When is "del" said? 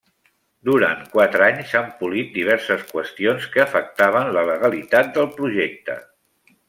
5.19-5.31